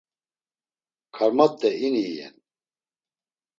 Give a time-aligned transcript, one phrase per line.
[1.15, 2.35] Karmat̆e ini iyen.